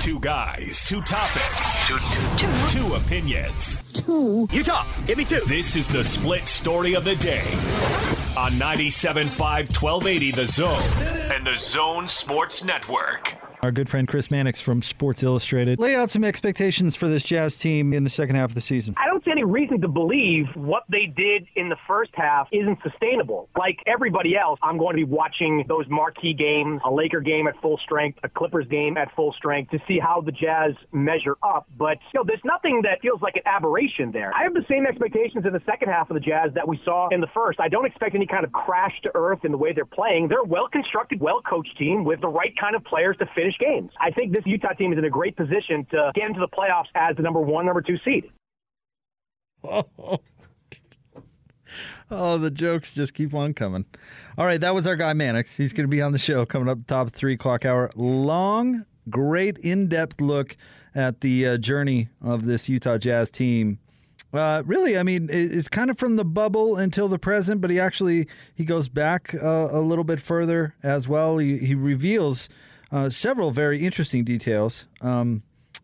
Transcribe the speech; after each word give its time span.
Two 0.00 0.20
guys, 0.20 0.84
two 0.86 1.02
topics, 1.02 1.86
Two, 1.86 1.98
two, 1.98 2.46
two. 2.46 2.78
two 2.88 2.94
opinions. 2.94 3.82
Two. 3.92 4.48
You 4.50 4.62
talk. 4.62 4.86
give 5.06 5.18
me 5.18 5.24
two. 5.24 5.40
This 5.46 5.76
is 5.76 5.86
the 5.88 6.02
split 6.04 6.46
story 6.46 6.94
of 6.94 7.04
the 7.04 7.16
day 7.16 7.42
on 8.38 8.52
97.5 8.52 9.28
1280 9.82 10.30
The 10.30 10.46
Zone 10.46 11.36
and 11.36 11.46
the 11.46 11.56
Zone 11.58 12.06
Sports 12.08 12.64
Network. 12.64 13.34
Our 13.62 13.72
good 13.72 13.88
friend 13.90 14.06
Chris 14.06 14.30
Mannix 14.30 14.60
from 14.60 14.82
Sports 14.82 15.24
Illustrated. 15.24 15.80
Lay 15.80 15.96
out 15.96 16.10
some 16.10 16.22
expectations 16.22 16.94
for 16.94 17.08
this 17.08 17.24
Jazz 17.24 17.56
team 17.56 17.92
in 17.92 18.04
the 18.04 18.10
second 18.10 18.36
half 18.36 18.50
of 18.50 18.54
the 18.54 18.60
season. 18.60 18.94
I 18.96 19.06
don't 19.06 19.17
see 19.28 19.32
any 19.32 19.44
reason 19.44 19.80
to 19.80 19.88
believe 19.88 20.46
what 20.54 20.84
they 20.88 21.06
did 21.06 21.46
in 21.56 21.68
the 21.68 21.76
first 21.86 22.10
half 22.14 22.48
isn't 22.52 22.78
sustainable. 22.82 23.48
Like 23.56 23.78
everybody 23.86 24.36
else, 24.36 24.58
I'm 24.62 24.78
going 24.78 24.96
to 24.96 25.04
be 25.06 25.10
watching 25.10 25.64
those 25.68 25.86
marquee 25.88 26.34
games, 26.34 26.80
a 26.84 26.90
Laker 26.90 27.20
game 27.20 27.46
at 27.46 27.60
full 27.60 27.78
strength, 27.78 28.18
a 28.22 28.28
Clippers 28.28 28.66
game 28.68 28.96
at 28.96 29.14
full 29.14 29.32
strength 29.32 29.70
to 29.72 29.78
see 29.86 29.98
how 29.98 30.20
the 30.20 30.32
Jazz 30.32 30.72
measure 30.92 31.36
up. 31.42 31.66
But 31.76 31.98
you 32.12 32.20
know, 32.20 32.24
there's 32.26 32.44
nothing 32.44 32.82
that 32.82 33.00
feels 33.00 33.20
like 33.20 33.36
an 33.36 33.42
aberration 33.46 34.12
there. 34.12 34.32
I 34.34 34.42
have 34.44 34.54
the 34.54 34.64
same 34.68 34.86
expectations 34.86 35.44
in 35.44 35.52
the 35.52 35.62
second 35.66 35.88
half 35.88 36.10
of 36.10 36.14
the 36.14 36.20
Jazz 36.20 36.52
that 36.54 36.66
we 36.66 36.80
saw 36.84 37.08
in 37.08 37.20
the 37.20 37.28
first. 37.34 37.60
I 37.60 37.68
don't 37.68 37.86
expect 37.86 38.14
any 38.14 38.26
kind 38.26 38.44
of 38.44 38.52
crash 38.52 38.98
to 39.02 39.10
earth 39.14 39.44
in 39.44 39.52
the 39.52 39.58
way 39.58 39.72
they're 39.72 39.84
playing. 39.84 40.28
They're 40.28 40.40
a 40.40 40.44
well-constructed, 40.44 41.20
well-coached 41.20 41.76
team 41.76 42.04
with 42.04 42.20
the 42.20 42.28
right 42.28 42.54
kind 42.58 42.74
of 42.74 42.84
players 42.84 43.16
to 43.18 43.26
finish 43.34 43.58
games. 43.58 43.90
I 44.00 44.10
think 44.10 44.32
this 44.32 44.44
Utah 44.46 44.72
team 44.72 44.92
is 44.92 44.98
in 44.98 45.04
a 45.04 45.10
great 45.10 45.36
position 45.36 45.86
to 45.90 46.12
get 46.14 46.26
into 46.26 46.40
the 46.40 46.48
playoffs 46.48 46.88
as 46.94 47.16
the 47.16 47.22
number 47.22 47.40
one, 47.40 47.66
number 47.66 47.82
two 47.82 47.98
seed. 48.04 48.30
Oh, 52.10 52.38
the 52.38 52.50
jokes 52.50 52.92
just 52.92 53.12
keep 53.12 53.34
on 53.34 53.52
coming. 53.52 53.84
All 54.38 54.46
right, 54.46 54.60
that 54.60 54.74
was 54.74 54.86
our 54.86 54.96
guy 54.96 55.12
Mannix. 55.12 55.54
He's 55.54 55.74
going 55.74 55.84
to 55.84 55.90
be 55.90 56.00
on 56.00 56.12
the 56.12 56.18
show 56.18 56.46
coming 56.46 56.68
up 56.68 56.86
top 56.86 57.10
three 57.10 57.34
o'clock 57.34 57.66
hour. 57.66 57.90
Long, 57.96 58.86
great, 59.10 59.58
in-depth 59.58 60.18
look 60.20 60.56
at 60.94 61.20
the 61.20 61.46
uh, 61.46 61.58
journey 61.58 62.08
of 62.22 62.46
this 62.46 62.66
Utah 62.66 62.96
Jazz 62.96 63.30
team. 63.30 63.78
Uh, 64.32 64.62
really, 64.64 64.96
I 64.96 65.02
mean, 65.02 65.28
it's 65.30 65.68
kind 65.68 65.90
of 65.90 65.98
from 65.98 66.16
the 66.16 66.24
bubble 66.24 66.76
until 66.76 67.08
the 67.08 67.18
present, 67.18 67.60
but 67.60 67.70
he 67.70 67.78
actually 67.78 68.26
he 68.54 68.64
goes 68.64 68.88
back 68.88 69.34
uh, 69.34 69.68
a 69.70 69.80
little 69.80 70.04
bit 70.04 70.20
further 70.20 70.74
as 70.82 71.08
well. 71.08 71.38
He, 71.38 71.58
he 71.58 71.74
reveals 71.74 72.48
uh, 72.90 73.10
several 73.10 73.50
very 73.50 73.84
interesting 73.84 74.24
details 74.24 74.86
um, 75.00 75.42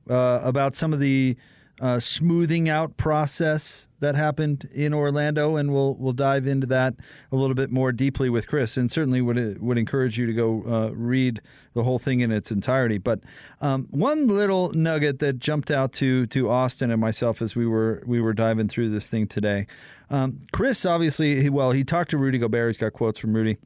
uh, 0.09 0.41
about 0.43 0.75
some 0.75 0.93
of 0.93 1.01
the 1.01 1.37
uh, 1.81 1.99
smoothing 1.99 2.69
out 2.69 2.97
process 2.97 3.89
that 4.01 4.15
happened 4.15 4.69
in 4.73 4.95
Orlando, 4.95 5.57
and 5.57 5.73
we'll 5.73 5.95
we'll 5.97 6.13
dive 6.13 6.47
into 6.47 6.67
that 6.69 6.95
a 7.33 7.37
little 7.37 7.55
bit 7.55 7.71
more 7.71 7.91
deeply 7.91 8.31
with 8.31 8.47
Chris, 8.47 8.77
and 8.77 8.91
certainly 8.91 9.21
would 9.21 9.61
would 9.61 9.79
encourage 9.79 10.19
you 10.19 10.27
to 10.27 10.33
go 10.33 10.63
uh, 10.67 10.91
read 10.95 11.41
the 11.73 11.83
whole 11.83 11.99
thing 11.99 12.21
in 12.21 12.31
its 12.31 12.53
entirety. 12.53 12.99
But 12.99 13.21
um, 13.61 13.89
one 13.91 14.29
little 14.29 14.73
nugget 14.73 15.19
that 15.19 15.39
jumped 15.39 15.71
out 15.71 15.93
to 15.95 16.27
to 16.29 16.51
Austin 16.51 16.91
and 16.91 17.01
myself 17.01 17.43
as 17.43 17.57
we 17.57 17.67
were 17.67 18.03
we 18.07 18.21
were 18.21 18.35
diving 18.35 18.69
through 18.69 18.91
this 18.91 19.09
thing 19.09 19.27
today. 19.27 19.67
Um, 20.11 20.41
Chris 20.53 20.85
obviously, 20.85 21.43
he, 21.43 21.51
well, 21.51 21.73
he 21.73 21.83
talked 21.83 22.11
to 22.11 22.19
Rudy 22.19 22.39
Gobert. 22.39 22.69
He's 22.71 22.79
got 22.79 22.93
quotes 22.93 23.19
from 23.19 23.35
Rudy 23.35 23.57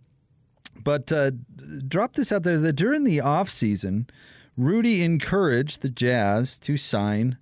but 0.82 1.10
uh, 1.12 1.32
drop 1.86 2.14
this 2.14 2.32
out 2.32 2.44
there 2.44 2.58
that 2.58 2.74
during 2.74 3.04
the 3.04 3.18
offseason, 3.18 4.08
Rudy 4.56 5.02
encouraged 5.02 5.82
the 5.82 5.88
Jazz 5.88 6.58
to 6.60 6.76
sign 6.76 7.38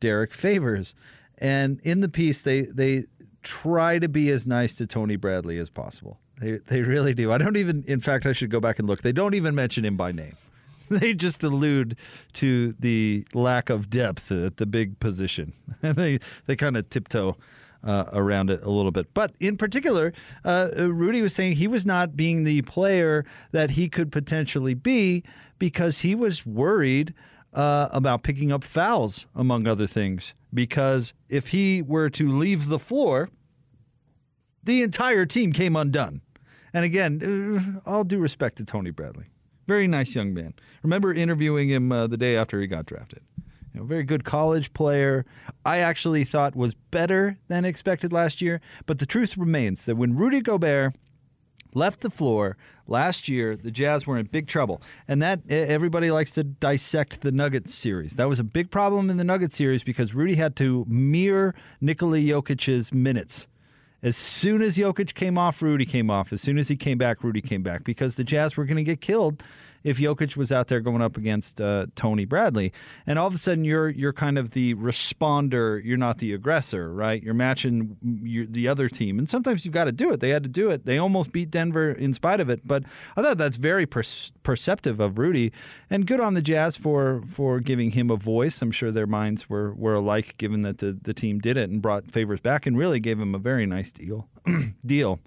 Derrick 0.00 0.32
Favors. 0.32 0.94
And 1.38 1.80
in 1.82 2.00
the 2.00 2.08
piece, 2.08 2.42
they 2.42 2.62
they 2.62 3.04
try 3.42 3.98
to 3.98 4.08
be 4.08 4.28
as 4.30 4.46
nice 4.46 4.74
to 4.76 4.86
Tony 4.86 5.16
Bradley 5.16 5.58
as 5.58 5.70
possible. 5.70 6.18
They 6.40 6.52
they 6.68 6.82
really 6.82 7.14
do. 7.14 7.32
I 7.32 7.38
don't 7.38 7.56
even. 7.56 7.84
In 7.86 8.00
fact, 8.00 8.26
I 8.26 8.32
should 8.32 8.50
go 8.50 8.60
back 8.60 8.78
and 8.78 8.88
look. 8.88 9.02
They 9.02 9.12
don't 9.12 9.34
even 9.34 9.54
mention 9.54 9.84
him 9.84 9.96
by 9.96 10.12
name. 10.12 10.36
They 10.90 11.14
just 11.14 11.44
allude 11.44 11.96
to 12.32 12.72
the 12.72 13.24
lack 13.32 13.70
of 13.70 13.90
depth 13.90 14.32
at 14.32 14.56
the 14.56 14.66
big 14.66 14.98
position. 14.98 15.52
And 15.84 15.94
they 15.94 16.18
they 16.46 16.56
kind 16.56 16.76
of 16.76 16.90
tiptoe 16.90 17.36
uh, 17.84 18.06
around 18.12 18.50
it 18.50 18.62
a 18.64 18.70
little 18.70 18.90
bit. 18.90 19.14
But 19.14 19.32
in 19.38 19.56
particular, 19.56 20.12
uh, 20.44 20.70
Rudy 20.76 21.22
was 21.22 21.34
saying 21.34 21.52
he 21.56 21.68
was 21.68 21.86
not 21.86 22.16
being 22.16 22.42
the 22.42 22.62
player 22.62 23.24
that 23.52 23.70
he 23.70 23.88
could 23.88 24.10
potentially 24.10 24.74
be 24.74 25.22
because 25.58 26.00
he 26.00 26.14
was 26.16 26.44
worried 26.44 27.14
uh, 27.52 27.88
about 27.92 28.22
picking 28.22 28.52
up 28.52 28.64
fouls, 28.64 29.26
among 29.34 29.66
other 29.66 29.86
things. 29.86 30.34
Because 30.52 31.14
if 31.28 31.48
he 31.48 31.82
were 31.82 32.10
to 32.10 32.36
leave 32.36 32.68
the 32.68 32.78
floor, 32.78 33.30
the 34.62 34.82
entire 34.82 35.26
team 35.26 35.52
came 35.52 35.76
undone. 35.76 36.20
And 36.72 36.84
again, 36.84 37.82
uh, 37.84 37.90
all 37.90 38.04
due 38.04 38.18
respect 38.18 38.56
to 38.58 38.64
Tony 38.64 38.90
Bradley. 38.90 39.26
Very 39.66 39.86
nice 39.86 40.14
young 40.14 40.34
man. 40.34 40.54
Remember 40.82 41.12
interviewing 41.12 41.68
him 41.68 41.92
uh, 41.92 42.06
the 42.06 42.16
day 42.16 42.36
after 42.36 42.60
he 42.60 42.66
got 42.66 42.86
drafted. 42.86 43.22
You 43.72 43.80
know, 43.80 43.86
very 43.86 44.02
good 44.02 44.24
college 44.24 44.72
player. 44.72 45.24
I 45.64 45.78
actually 45.78 46.24
thought 46.24 46.56
was 46.56 46.74
better 46.74 47.38
than 47.48 47.64
expected 47.64 48.12
last 48.12 48.40
year. 48.40 48.60
But 48.86 48.98
the 48.98 49.06
truth 49.06 49.36
remains 49.36 49.84
that 49.84 49.96
when 49.96 50.16
Rudy 50.16 50.40
Gobert 50.40 50.94
left 51.74 52.00
the 52.00 52.10
floor 52.10 52.56
last 52.86 53.28
year, 53.28 53.56
the 53.56 53.70
Jazz 53.70 54.06
were 54.06 54.18
in 54.18 54.26
big 54.26 54.46
trouble. 54.46 54.82
And 55.06 55.22
that 55.22 55.40
everybody 55.48 56.10
likes 56.10 56.32
to 56.32 56.44
dissect 56.44 57.22
the 57.22 57.32
Nuggets 57.32 57.74
series. 57.74 58.14
That 58.14 58.28
was 58.28 58.40
a 58.40 58.44
big 58.44 58.70
problem 58.70 59.10
in 59.10 59.16
the 59.16 59.24
Nuggets 59.24 59.56
series 59.56 59.82
because 59.82 60.14
Rudy 60.14 60.34
had 60.34 60.56
to 60.56 60.84
mirror 60.88 61.54
Nikola 61.80 62.18
Jokic's 62.18 62.92
minutes. 62.92 63.48
As 64.02 64.16
soon 64.16 64.62
as 64.62 64.78
Jokic 64.78 65.14
came 65.14 65.36
off, 65.36 65.60
Rudy 65.60 65.84
came 65.84 66.10
off. 66.10 66.32
As 66.32 66.40
soon 66.40 66.56
as 66.56 66.68
he 66.68 66.76
came 66.76 66.96
back, 66.96 67.22
Rudy 67.22 67.42
came 67.42 67.62
back 67.62 67.84
because 67.84 68.14
the 68.14 68.24
Jazz 68.24 68.56
were 68.56 68.64
going 68.64 68.78
to 68.78 68.82
get 68.82 69.00
killed 69.00 69.42
if 69.82 69.98
Jokic 69.98 70.36
was 70.36 70.52
out 70.52 70.68
there 70.68 70.80
going 70.80 71.02
up 71.02 71.16
against 71.16 71.60
uh, 71.60 71.86
Tony 71.94 72.24
Bradley. 72.24 72.72
And 73.06 73.18
all 73.18 73.26
of 73.26 73.34
a 73.34 73.38
sudden, 73.38 73.64
you're 73.64 73.88
you're 73.88 74.12
kind 74.12 74.38
of 74.38 74.50
the 74.50 74.74
responder. 74.74 75.82
You're 75.82 75.96
not 75.96 76.18
the 76.18 76.32
aggressor, 76.32 76.92
right? 76.92 77.22
You're 77.22 77.34
matching 77.34 77.96
your, 78.22 78.46
the 78.46 78.68
other 78.68 78.88
team, 78.88 79.18
and 79.18 79.28
sometimes 79.28 79.64
you've 79.64 79.74
got 79.74 79.84
to 79.84 79.92
do 79.92 80.12
it. 80.12 80.20
They 80.20 80.30
had 80.30 80.42
to 80.42 80.48
do 80.48 80.70
it. 80.70 80.86
They 80.86 80.98
almost 80.98 81.32
beat 81.32 81.50
Denver 81.50 81.90
in 81.90 82.14
spite 82.14 82.40
of 82.40 82.48
it. 82.50 82.66
But 82.66 82.84
I 83.16 83.22
thought 83.22 83.38
that's 83.38 83.56
very 83.56 83.86
per- 83.86 84.02
perceptive 84.42 85.00
of 85.00 85.18
Rudy, 85.18 85.52
and 85.88 86.06
good 86.06 86.20
on 86.20 86.34
the 86.34 86.42
Jazz 86.42 86.76
for 86.76 87.22
for 87.28 87.60
giving 87.60 87.92
him 87.92 88.10
a 88.10 88.16
voice. 88.16 88.62
I'm 88.62 88.70
sure 88.72 88.90
their 88.90 89.06
minds 89.06 89.48
were 89.48 89.74
were 89.74 89.94
alike, 89.94 90.36
given 90.38 90.62
that 90.62 90.78
the 90.78 90.98
the 91.00 91.14
team 91.14 91.38
did 91.38 91.56
it 91.56 91.70
and 91.70 91.80
brought 91.82 92.10
Favors 92.10 92.40
back 92.40 92.66
and 92.66 92.78
really 92.78 93.00
gave 93.00 93.18
him 93.18 93.34
a 93.34 93.38
very 93.38 93.66
nice 93.66 93.92
deal 93.92 94.28
deal. 94.86 95.20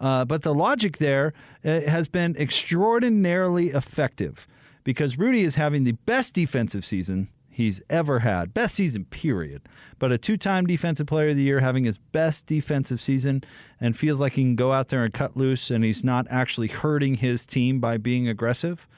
Uh, 0.00 0.24
but 0.24 0.42
the 0.42 0.54
logic 0.54 0.98
there 0.98 1.32
uh, 1.64 1.80
has 1.82 2.08
been 2.08 2.34
extraordinarily 2.36 3.68
effective 3.68 4.48
because 4.82 5.18
Rudy 5.18 5.42
is 5.42 5.56
having 5.56 5.84
the 5.84 5.92
best 5.92 6.34
defensive 6.34 6.84
season 6.86 7.28
he's 7.50 7.82
ever 7.90 8.20
had. 8.20 8.54
Best 8.54 8.76
season, 8.76 9.04
period. 9.04 9.62
But 9.98 10.12
a 10.12 10.18
two 10.18 10.38
time 10.38 10.66
defensive 10.66 11.06
player 11.06 11.28
of 11.28 11.36
the 11.36 11.42
year 11.42 11.60
having 11.60 11.84
his 11.84 11.98
best 11.98 12.46
defensive 12.46 13.00
season 13.00 13.44
and 13.78 13.96
feels 13.96 14.20
like 14.20 14.32
he 14.32 14.42
can 14.42 14.56
go 14.56 14.72
out 14.72 14.88
there 14.88 15.04
and 15.04 15.12
cut 15.12 15.36
loose 15.36 15.70
and 15.70 15.84
he's 15.84 16.02
not 16.02 16.26
actually 16.30 16.68
hurting 16.68 17.16
his 17.16 17.44
team 17.44 17.78
by 17.78 17.98
being 17.98 18.26
aggressive. 18.26 18.88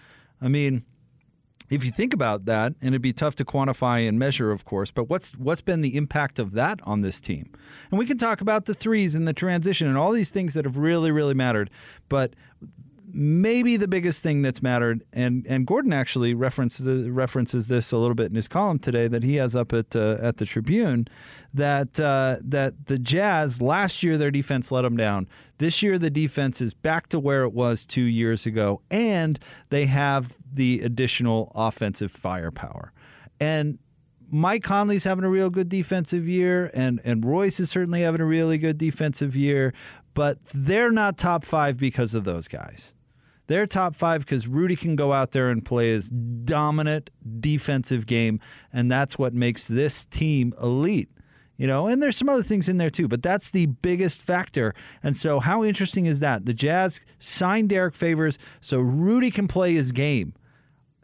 I 0.40 0.48
mean, 0.48 0.84
if 1.72 1.84
you 1.84 1.91
think 1.91 2.12
about 2.12 2.44
that, 2.44 2.75
and 2.83 2.88
it'd 2.88 3.00
be 3.00 3.15
tough 3.15 3.34
to 3.37 3.47
quantify 3.47 4.06
and 4.06 4.19
measure, 4.19 4.53
of 4.53 4.66
course, 4.66 4.91
but 4.91 5.09
what's 5.09 5.31
what's 5.33 5.62
been 5.62 5.81
the 5.81 5.97
impact 5.97 6.38
of 6.38 6.53
that 6.53 6.81
on 6.83 7.00
this 7.00 7.19
team? 7.19 7.50
And 7.91 7.99
we 7.99 8.05
can 8.05 8.19
talk 8.19 8.43
about 8.43 8.66
the 8.66 8.75
threes 8.75 9.15
and 9.15 9.27
the 9.27 9.33
transition 9.33 9.88
and 9.88 9.97
all 9.97 10.12
these 10.12 10.31
things 10.31 10.53
that 10.53 10.66
have 10.66 10.77
really, 10.77 11.11
really 11.11 11.32
mattered. 11.32 11.71
But 12.11 12.34
maybe 13.12 13.77
the 13.77 13.89
biggest 13.89 14.23
thing 14.23 14.43
that's 14.43 14.62
mattered, 14.62 15.05
and 15.12 15.47
and 15.49 15.67
Gordon 15.67 15.93
actually 15.93 16.34
references 16.34 17.69
this 17.69 17.93
a 17.93 17.99
little 17.99 18.15
bit 18.15 18.31
in 18.31 18.34
his 18.34 18.49
column 18.49 18.78
today 18.78 19.09
that 19.09 19.23
he 19.23 19.37
has 19.37 19.55
up 19.55 19.73
at 19.73 19.95
uh, 19.95 20.17
at 20.21 20.39
the 20.39 20.47
Tribune, 20.47 21.09
that 21.55 22.00
uh, 22.00 22.37
that 22.43 22.87
the 22.87 22.99
Jazz 22.99 23.61
last 23.61 24.03
year 24.03 24.17
their 24.17 24.31
defense 24.31 24.73
let 24.73 24.83
them 24.83 24.97
down. 24.97 25.28
This 25.59 25.83
year 25.83 25.99
the 25.99 26.11
defense 26.11 26.61
is 26.61 26.75
back 26.75 27.09
to 27.09 27.21
where 27.21 27.45
it 27.45 27.53
was 27.53 27.84
two 27.84 28.03
years 28.03 28.47
ago, 28.47 28.81
and 28.91 29.39
they 29.69 29.87
have 29.87 30.37
the 30.53 30.81
additional 30.81 31.53
offensive 31.55 32.11
firepower. 32.11 32.93
And 33.41 33.79
Mike 34.31 34.62
Conley's 34.62 35.05
having 35.05 35.25
a 35.25 35.31
real 35.31 35.50
good 35.50 35.69
defensive 35.69 36.26
year, 36.26 36.70
and 36.73 37.00
and 37.05 37.25
Royce 37.25 37.61
is 37.61 37.70
certainly 37.70 38.00
having 38.00 38.20
a 38.20 38.26
really 38.26 38.56
good 38.56 38.79
defensive 38.79 39.37
year, 39.37 39.75
but 40.15 40.38
they're 40.55 40.91
not 40.91 41.19
top 41.19 41.44
five 41.44 41.76
because 41.76 42.15
of 42.15 42.25
those 42.25 42.49
guys. 42.49 42.94
They're 43.49 43.67
top 43.67 43.97
five 43.97 44.21
because 44.21 44.47
Rudy 44.47 44.77
can 44.77 44.97
go 44.97 45.12
out 45.12 45.33
there 45.33 45.50
and 45.50 45.65
play 45.65 45.91
his 45.93 46.09
dominant 46.09 47.11
defensive 47.41 48.06
game, 48.06 48.41
and 48.73 48.91
that's 48.91 49.19
what 49.19 49.35
makes 49.35 49.67
this 49.67 50.05
team 50.06 50.55
elite. 50.62 51.09
You 51.59 51.67
know, 51.67 51.87
and 51.87 52.03
there's 52.03 52.17
some 52.17 52.29
other 52.29 52.43
things 52.43 52.69
in 52.69 52.79
there 52.79 52.91
too, 52.91 53.06
but 53.09 53.23
that's 53.23 53.50
the 53.50 53.67
biggest 53.67 54.21
factor. 54.23 54.75
And 55.03 55.17
so, 55.17 55.39
how 55.39 55.62
interesting 55.62 56.06
is 56.06 56.21
that? 56.21 56.44
The 56.47 56.55
Jazz 56.55 57.00
signed 57.21 57.69
Derrick 57.69 57.94
Favors 57.94 58.39
so 58.61 58.79
Rudy 58.79 59.31
can 59.31 59.47
play 59.47 59.75
his 59.75 59.93
game. 59.93 60.35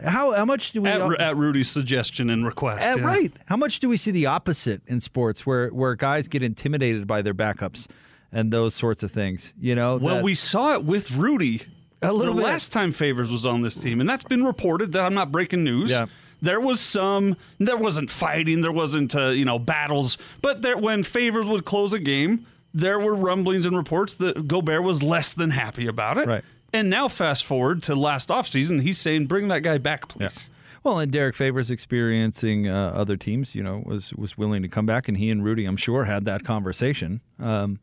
How 0.05 0.33
how 0.33 0.45
much 0.45 0.73
do 0.73 0.83
we 0.83 0.89
At, 0.89 1.21
at 1.21 1.37
Rudy's 1.37 1.69
suggestion 1.71 2.31
and 2.31 2.47
request. 2.47 2.85
uh, 2.85 2.97
yeah. 2.99 3.05
right? 3.05 3.33
How 3.47 3.57
much 3.57 3.79
do 3.81 3.89
we 3.89 3.97
see 3.97 4.11
the 4.11 4.27
opposite 4.27 4.81
in 4.87 5.01
sports, 5.01 5.45
where 5.45 5.69
where 5.69 5.95
guys 5.97 6.29
get 6.29 6.43
intimidated 6.43 7.07
by 7.07 7.21
their 7.23 7.35
backups 7.35 7.87
and 8.33 8.53
those 8.53 8.75
sorts 8.75 9.03
of 9.03 9.13
things? 9.13 9.53
You 9.61 9.75
know, 9.75 9.97
Well, 9.99 10.17
that- 10.17 10.25
we 10.25 10.35
saw 10.35 10.75
it 10.75 10.85
with 10.85 11.11
Rudy. 11.13 11.63
A 12.03 12.13
little 12.13 12.35
the 12.35 12.43
bit. 12.43 12.47
last 12.49 12.73
time 12.73 12.93
Favors 12.93 13.31
was 13.31 13.45
on 13.45 13.63
this 13.63 13.77
team, 13.77 14.01
and 14.01 14.09
that's 14.09 14.25
been 14.25 14.45
reported. 14.45 14.93
That 14.93 15.03
I'm 15.05 15.15
not 15.15 15.33
breaking 15.33 15.65
news. 15.65 15.91
Yeah. 15.91 16.07
there 16.41 16.61
was 16.61 16.81
some 16.81 17.37
there 17.59 17.77
wasn't 17.77 18.11
fighting 18.11 18.61
there 18.61 18.71
wasn't 18.73 19.15
uh, 19.17 19.29
you 19.29 19.45
know 19.45 19.59
battles 19.59 20.17
but 20.41 20.63
there 20.63 20.77
when 20.79 21.03
Favors 21.03 21.47
would 21.49 21.65
close 21.65 21.93
a 21.93 21.99
game 21.99 22.47
there 22.73 23.01
were 23.01 23.15
rumblings 23.17 23.67
and 23.67 23.77
reports 23.77 24.15
that 24.17 24.47
Gobert 24.47 24.85
was 24.85 25.03
less 25.03 25.33
than 25.35 25.51
happy 25.51 25.89
about 25.89 26.17
it 26.19 26.29
Right. 26.29 26.45
and 26.73 26.89
now 26.89 27.09
fast 27.09 27.45
forward 27.45 27.83
to 27.85 27.97
last 27.97 28.29
offseason 28.29 28.83
he's 28.83 28.99
saying 28.99 29.27
bring 29.27 29.49
that 29.49 29.65
guy 29.65 29.79
back 29.79 30.07
please 30.07 30.49
Well, 30.85 31.01
and 31.01 31.11
Derrick 31.11 31.35
Favors 31.35 31.73
experiencing 31.73 32.69
uh, 32.69 32.93
other 32.95 33.17
teams, 33.17 33.57
you 33.57 33.63
know, 33.65 33.83
was 33.85 34.13
was 34.15 34.39
willing 34.39 34.63
to 34.63 34.69
come 34.69 34.87
back, 34.87 35.09
and 35.09 35.17
he 35.17 35.29
and 35.31 35.45
Rudy, 35.45 35.65
I'm 35.67 35.77
sure, 35.77 36.05
had 36.05 36.25
that 36.27 36.45
conversation. 36.45 37.21
Um, 37.41 37.81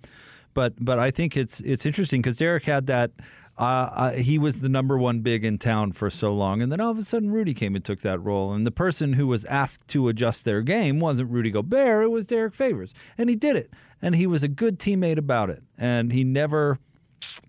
but 0.53 0.73
but 0.79 0.97
I 0.97 1.11
think 1.11 1.35
it's 1.35 1.59
it's 1.59 1.85
interesting 1.85 2.21
because 2.21 2.38
Derrick 2.38 2.63
had 2.63 2.88
that. 2.88 3.11
Uh, 3.57 3.62
uh, 3.62 4.12
he 4.12 4.38
was 4.38 4.57
the 4.57 4.68
number 4.68 4.98
one 4.98 5.22
big 5.22 5.46
in 5.46 5.57
town 5.57 5.94
for 5.94 6.10
so 6.10 6.34
long, 6.34 6.62
and 6.62 6.72
then 6.72 6.81
all 6.81 6.92
of 6.92 6.98
a 6.98 7.04
sudden 7.04 7.31
Rudy 7.31 7.54
came 7.54 7.74
and 7.74 7.86
took 7.86 8.02
that 8.02 8.19
role. 8.19 8.52
And 8.52 8.68
the 8.68 8.72
person 8.72 9.13
who 9.13 9.28
was 9.28 9.46
asked 9.46 9.88
to 9.90 10.10
adjust 10.10 10.44
their 10.44 10.62
game 10.62 11.00
wasn't 11.00 11.31
Rudy 11.31 11.52
Gobert; 11.52 12.04
it 12.04 12.12
was 12.12 12.25
Derrick 12.25 12.54
Favors, 12.54 12.94
and 13.18 13.30
he 13.30 13.36
did 13.36 13.56
it. 13.56 13.69
And 14.02 14.16
he 14.16 14.28
was 14.28 14.44
a 14.44 14.50
good 14.50 14.78
teammate 14.78 15.18
about 15.18 15.50
it, 15.50 15.63
and 15.78 16.12
he 16.12 16.25
never 16.25 16.80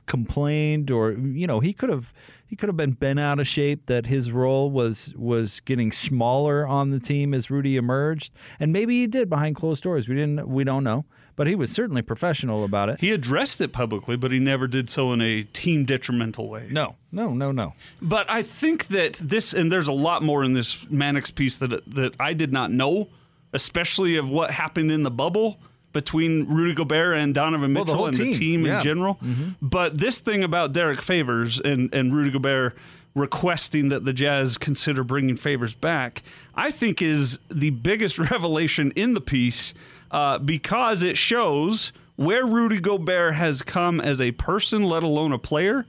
complained 0.06 0.90
or 0.90 1.12
you 1.12 1.46
know 1.46 1.60
he 1.60 1.72
could 1.72 1.90
have 1.90 2.12
he 2.46 2.54
could 2.54 2.68
have 2.68 2.76
been 2.76 2.92
bent 2.92 3.18
out 3.18 3.40
of 3.40 3.46
shape 3.46 3.86
that 3.86 4.06
his 4.06 4.30
role 4.30 4.70
was 4.70 5.12
was 5.16 5.60
getting 5.60 5.92
smaller 5.92 6.66
on 6.66 6.90
the 6.90 7.00
team 7.00 7.34
as 7.34 7.50
Rudy 7.50 7.76
emerged. 7.76 8.32
And 8.60 8.72
maybe 8.72 9.00
he 9.00 9.06
did 9.06 9.28
behind 9.28 9.56
closed 9.56 9.82
doors. 9.82 10.08
We 10.08 10.14
didn't 10.14 10.48
we 10.48 10.64
don't 10.64 10.84
know. 10.84 11.04
But 11.34 11.46
he 11.46 11.54
was 11.54 11.70
certainly 11.70 12.00
professional 12.00 12.64
about 12.64 12.88
it. 12.88 12.98
He 12.98 13.12
addressed 13.12 13.60
it 13.60 13.72
publicly 13.72 14.16
but 14.16 14.32
he 14.32 14.38
never 14.38 14.66
did 14.66 14.88
so 14.88 15.12
in 15.12 15.20
a 15.20 15.42
team 15.42 15.84
detrimental 15.84 16.48
way. 16.48 16.68
No 16.70 16.94
no 17.10 17.34
no 17.34 17.50
no. 17.52 17.74
But 18.00 18.30
I 18.30 18.42
think 18.42 18.86
that 18.88 19.14
this, 19.14 19.52
and 19.52 19.70
there's 19.70 19.88
a 19.88 19.92
lot 19.92 20.22
more 20.22 20.44
in 20.44 20.52
this 20.52 20.88
Mannix 20.88 21.30
piece 21.30 21.56
that 21.58 21.82
that 21.94 22.14
I 22.20 22.32
did 22.32 22.52
not 22.52 22.70
know, 22.70 23.08
especially 23.52 24.16
of 24.16 24.28
what 24.28 24.52
happened 24.52 24.92
in 24.92 25.02
the 25.02 25.10
bubble 25.10 25.58
between 25.96 26.46
Rudy 26.46 26.74
Gobert 26.74 27.16
and 27.16 27.34
Donovan 27.34 27.72
Well, 27.72 27.84
the 27.84 27.92
Mitchell 27.92 28.06
and 28.06 28.14
team, 28.14 28.32
the 28.32 28.38
team 28.38 28.66
yeah. 28.66 28.68
Mm-hmm. 28.68 28.76
in 28.76 28.84
general. 28.84 29.18
But 29.62 29.98
this 29.98 30.20
thing 30.20 30.44
about 30.44 30.72
Derrick 30.72 31.00
Favors 31.00 31.58
and 31.58 31.92
and 31.94 32.14
Rudy 32.14 32.30
Gobert 32.30 32.76
requesting 33.14 33.88
that 33.88 34.04
the 34.04 34.12
Jazz 34.12 34.58
consider 34.58 35.02
bringing 35.02 35.36
Favors 35.36 35.74
back, 35.74 36.22
I 36.54 36.70
think 36.70 37.00
is 37.00 37.38
the 37.48 37.70
biggest 37.70 38.18
revelation 38.30 38.92
in 38.94 39.14
the 39.14 39.22
piece 39.22 39.72
uh, 40.10 40.38
because 40.38 41.02
it 41.02 41.16
shows 41.16 41.92
where 42.16 42.46
Rudy 42.46 42.78
Gobert 42.78 43.34
has 43.34 43.62
come 43.62 44.00
as 44.00 44.20
a 44.20 44.32
person, 44.32 44.84
let 44.84 45.02
alone 45.02 45.32
a 45.32 45.38
player. 45.38 45.86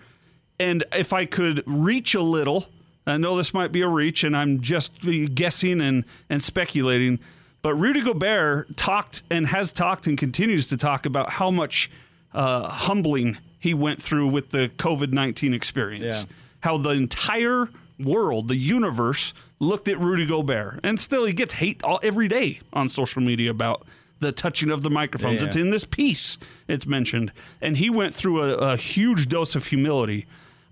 And 0.60 0.84
if 0.94 1.14
I 1.14 1.26
could 1.26 1.64
reach 1.66 2.16
a 2.16 2.22
little, 2.22 2.68
I 3.06 3.18
know 3.18 3.38
this 3.38 3.54
might 3.54 3.72
be 3.72 3.82
a 3.82 3.88
reach, 3.88 4.24
and 4.24 4.36
I'm 4.36 4.62
just 4.62 4.94
guessing 5.34 5.82
and, 5.82 6.06
and 6.30 6.42
speculating, 6.42 7.20
but 7.62 7.76
Rudy 7.76 8.02
Gobert 8.02 8.76
talked 8.78 9.24
and 9.30 9.48
has 9.48 9.72
talked 9.72 10.08
and 10.08 10.18
continues 10.18 10.68
to 10.68 10.78
talk 10.78 11.06
about 11.06 11.32
how 11.32 11.52
much 11.52 11.90
uh, 12.34 12.68
humbling 12.68 13.38
he 13.60 13.74
went 13.74 14.02
through 14.02 14.28
with 14.28 14.52
the 14.52 14.70
COVID 14.78 15.12
19 15.12 15.54
experience. 15.54 16.24
Yeah. 16.24 16.36
How 16.62 16.78
the 16.78 16.92
entire 16.92 17.70
world, 18.00 18.48
the 18.48 18.56
universe, 18.56 19.34
looked 19.60 19.90
at 19.90 20.00
Rudy 20.00 20.26
Gobert. 20.26 20.80
And 20.84 21.00
still, 21.00 21.26
he 21.26 21.34
gets 21.34 21.54
hate 21.54 21.84
all, 21.84 22.00
every 22.04 22.28
day 22.28 22.60
on 22.74 22.90
social 22.90 23.22
media 23.22 23.50
about 23.52 23.86
the 24.20 24.32
touching 24.32 24.72
of 24.72 24.82
the 24.82 24.90
microphones. 24.90 25.42
Yeah. 25.42 25.48
It's 25.48 25.56
in 25.56 25.70
this 25.70 25.86
piece, 25.86 26.38
it's 26.68 26.86
mentioned. 26.86 27.32
And 27.62 27.78
he 27.78 27.90
went 27.90 28.14
through 28.14 28.42
a, 28.44 28.74
a 28.74 28.78
huge 28.78 29.28
dose 29.28 29.56
of 29.56 29.68
humility. 29.68 30.26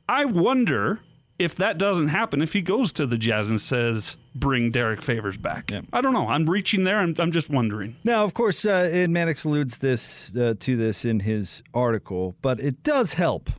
I 0.08 0.26
wonder 0.26 1.00
if 1.38 1.56
that 1.56 1.78
doesn't 1.78 2.08
happen, 2.08 2.42
if 2.42 2.54
he 2.54 2.62
goes 2.62 2.94
to 2.94 3.06
the 3.06 3.18
Jazz 3.18 3.50
and 3.50 3.60
says, 3.60 4.16
bring 4.34 4.72
Derrick 4.72 5.02
Favors 5.02 5.38
back. 5.38 5.72
I 5.92 6.02
don't 6.02 6.14
know. 6.14 6.28
I'm 6.28 6.50
reaching 6.50 6.84
there. 6.86 7.00
I'm, 7.00 7.14
I'm 7.20 7.32
just 7.32 7.50
wondering. 7.50 7.96
Now, 8.04 8.24
of 8.24 8.34
course, 8.34 8.66
uh, 8.66 8.90
and 8.92 9.12
Mannix 9.12 9.44
alludes 9.44 9.80
this 9.80 10.36
uh, 10.38 10.54
to 10.60 10.76
this 10.76 11.04
in 11.04 11.20
his 11.22 11.62
article, 11.74 12.36
but 12.42 12.60
it 12.60 12.84
does 12.84 13.14
help 13.14 13.50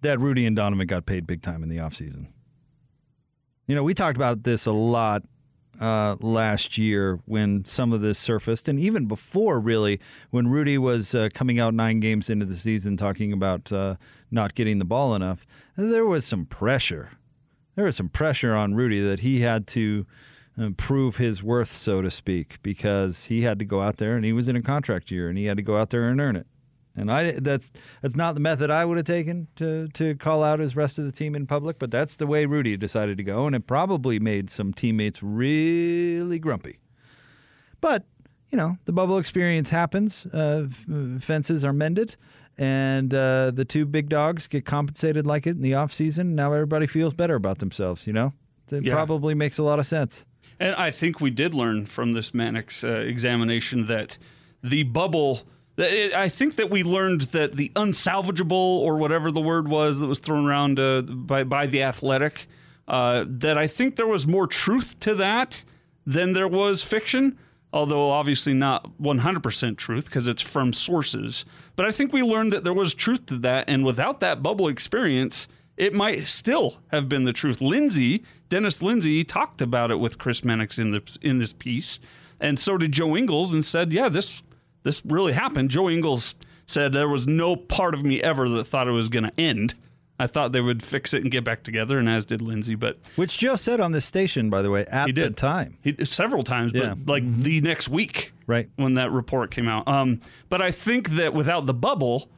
that 0.00 0.18
Rudy 0.18 0.46
and 0.46 0.56
Donovan 0.56 0.86
got 0.86 1.06
paid 1.06 1.26
big 1.26 1.42
time 1.42 1.62
in 1.62 1.68
the 1.68 1.78
offseason. 1.78 2.28
You 3.66 3.74
know, 3.74 3.82
we 3.82 3.94
talked 3.94 4.16
about 4.16 4.44
this 4.44 4.66
a 4.66 4.72
lot 4.72 5.22
uh, 5.80 6.16
last 6.20 6.78
year 6.78 7.20
when 7.26 7.64
some 7.64 7.92
of 7.92 8.00
this 8.00 8.18
surfaced, 8.18 8.68
and 8.68 8.78
even 8.78 9.06
before, 9.06 9.60
really, 9.60 10.00
when 10.30 10.48
Rudy 10.48 10.78
was 10.78 11.14
uh, 11.14 11.28
coming 11.34 11.58
out 11.58 11.74
nine 11.74 12.00
games 12.00 12.30
into 12.30 12.46
the 12.46 12.56
season 12.56 12.96
talking 12.96 13.32
about 13.32 13.72
uh, 13.72 13.96
not 14.30 14.54
getting 14.54 14.78
the 14.78 14.84
ball 14.84 15.14
enough. 15.14 15.46
There 15.76 16.06
was 16.06 16.24
some 16.24 16.44
pressure. 16.44 17.12
There 17.74 17.84
was 17.84 17.96
some 17.96 18.08
pressure 18.08 18.54
on 18.54 18.74
Rudy 18.74 19.00
that 19.00 19.20
he 19.20 19.40
had 19.40 19.66
to 19.68 20.06
uh, 20.60 20.70
prove 20.76 21.16
his 21.16 21.42
worth, 21.42 21.72
so 21.72 22.02
to 22.02 22.10
speak, 22.10 22.58
because 22.62 23.24
he 23.24 23.42
had 23.42 23.58
to 23.58 23.64
go 23.64 23.82
out 23.82 23.96
there 23.96 24.16
and 24.16 24.24
he 24.24 24.32
was 24.32 24.48
in 24.48 24.56
a 24.56 24.62
contract 24.62 25.10
year 25.10 25.28
and 25.28 25.36
he 25.36 25.46
had 25.46 25.56
to 25.56 25.62
go 25.62 25.76
out 25.76 25.90
there 25.90 26.08
and 26.08 26.20
earn 26.20 26.36
it. 26.36 26.46
And 26.96 27.10
I 27.10 27.32
that's 27.32 27.72
that's 28.02 28.14
not 28.14 28.34
the 28.34 28.40
method 28.40 28.70
I 28.70 28.84
would 28.84 28.96
have 28.98 29.06
taken 29.06 29.48
to 29.56 29.88
to 29.94 30.14
call 30.14 30.44
out 30.44 30.60
his 30.60 30.76
rest 30.76 30.98
of 30.98 31.04
the 31.04 31.12
team 31.12 31.34
in 31.34 31.46
public, 31.46 31.78
but 31.80 31.90
that's 31.90 32.16
the 32.16 32.26
way 32.26 32.46
Rudy 32.46 32.76
decided 32.76 33.16
to 33.16 33.24
go, 33.24 33.46
and 33.46 33.56
it 33.56 33.66
probably 33.66 34.20
made 34.20 34.48
some 34.48 34.72
teammates 34.72 35.20
really 35.22 36.38
grumpy. 36.38 36.78
But 37.80 38.04
you 38.50 38.56
know, 38.58 38.78
the 38.84 38.92
bubble 38.92 39.18
experience 39.18 39.70
happens. 39.70 40.26
Uh, 40.26 40.68
fences 41.18 41.64
are 41.64 41.72
mended, 41.72 42.16
and 42.58 43.12
uh, 43.12 43.50
the 43.50 43.64
two 43.64 43.84
big 43.86 44.08
dogs 44.08 44.46
get 44.46 44.64
compensated 44.64 45.26
like 45.26 45.46
it 45.48 45.56
in 45.56 45.62
the 45.62 45.74
off 45.74 45.92
season. 45.92 46.36
Now 46.36 46.52
everybody 46.52 46.86
feels 46.86 47.12
better 47.14 47.34
about 47.34 47.58
themselves. 47.58 48.06
You 48.06 48.12
know, 48.12 48.32
it 48.70 48.84
Yeah. 48.84 48.94
probably 48.94 49.34
makes 49.34 49.58
a 49.58 49.64
lot 49.64 49.80
of 49.80 49.86
sense. 49.88 50.24
And 50.60 50.76
I 50.76 50.92
think 50.92 51.20
we 51.20 51.30
did 51.30 51.52
learn 51.54 51.86
from 51.86 52.12
this 52.12 52.32
Mannix 52.32 52.84
uh, 52.84 52.88
examination 53.00 53.86
that 53.86 54.16
the 54.62 54.84
bubble. 54.84 55.42
I 55.76 56.28
think 56.28 56.56
that 56.56 56.70
we 56.70 56.82
learned 56.82 57.22
that 57.22 57.56
the 57.56 57.70
unsalvageable, 57.74 58.52
or 58.52 58.96
whatever 58.96 59.32
the 59.32 59.40
word 59.40 59.66
was 59.68 59.98
that 59.98 60.06
was 60.06 60.20
thrown 60.20 60.46
around 60.46 60.78
uh, 60.78 61.02
by 61.02 61.42
by 61.42 61.66
the 61.66 61.82
athletic, 61.82 62.46
uh, 62.86 63.24
that 63.26 63.58
I 63.58 63.66
think 63.66 63.96
there 63.96 64.06
was 64.06 64.26
more 64.26 64.46
truth 64.46 64.98
to 65.00 65.14
that 65.16 65.64
than 66.06 66.32
there 66.32 66.48
was 66.48 66.82
fiction. 66.82 67.38
Although 67.72 68.12
obviously 68.12 68.54
not 68.54 68.88
100% 68.98 69.76
truth 69.76 70.04
because 70.04 70.28
it's 70.28 70.40
from 70.40 70.72
sources. 70.72 71.44
But 71.74 71.86
I 71.86 71.90
think 71.90 72.12
we 72.12 72.22
learned 72.22 72.52
that 72.52 72.62
there 72.62 72.72
was 72.72 72.94
truth 72.94 73.26
to 73.26 73.38
that, 73.38 73.68
and 73.68 73.84
without 73.84 74.20
that 74.20 74.44
bubble 74.44 74.68
experience, 74.68 75.48
it 75.76 75.92
might 75.92 76.28
still 76.28 76.76
have 76.92 77.08
been 77.08 77.24
the 77.24 77.32
truth. 77.32 77.60
Lindsay, 77.60 78.22
Dennis 78.48 78.80
Lindsay, 78.80 79.24
talked 79.24 79.60
about 79.60 79.90
it 79.90 79.96
with 79.96 80.18
Chris 80.18 80.44
Mannix 80.44 80.78
in 80.78 80.92
the 80.92 81.18
in 81.20 81.38
this 81.38 81.52
piece, 81.52 81.98
and 82.38 82.60
so 82.60 82.78
did 82.78 82.92
Joe 82.92 83.16
Ingles, 83.16 83.52
and 83.52 83.64
said, 83.64 83.92
"Yeah, 83.92 84.08
this 84.08 84.44
this 84.84 85.04
really 85.04 85.32
happened." 85.32 85.70
Joe 85.70 85.90
Ingles 85.90 86.34
said 86.66 86.92
there 86.92 87.08
was 87.08 87.26
no 87.26 87.56
part 87.56 87.92
of 87.94 88.04
me 88.04 88.22
ever 88.22 88.48
that 88.48 88.64
thought 88.64 88.86
it 88.88 88.92
was 88.92 89.08
going 89.08 89.24
to 89.24 89.32
end. 89.38 89.74
I 90.16 90.28
thought 90.28 90.52
they 90.52 90.60
would 90.60 90.80
fix 90.80 91.12
it 91.12 91.22
and 91.22 91.30
get 91.30 91.42
back 91.42 91.64
together, 91.64 91.98
and 91.98 92.08
as 92.08 92.24
did 92.24 92.40
Lindsay. 92.40 92.76
But 92.76 92.98
Which 93.16 93.36
Joe 93.36 93.56
said 93.56 93.80
on 93.80 93.90
this 93.90 94.04
station, 94.04 94.48
by 94.48 94.62
the 94.62 94.70
way, 94.70 94.86
at 94.86 95.06
he 95.06 95.12
the 95.12 95.22
did 95.22 95.36
time. 95.36 95.76
He, 95.82 95.96
several 96.04 96.44
times, 96.44 96.70
but 96.72 96.78
Yeah. 96.82 96.90
Mm-hmm. 96.90 97.10
like 97.10 97.36
the 97.38 97.60
next 97.60 97.88
week, 97.88 98.32
Right. 98.46 98.68
when 98.76 98.94
that 98.94 99.10
report 99.10 99.50
came 99.50 99.66
out. 99.68 99.88
Um, 99.88 100.20
but 100.48 100.62
I 100.62 100.70
think 100.70 101.10
that 101.16 101.34
without 101.34 101.66
the 101.66 101.74
bubble, 101.74 102.30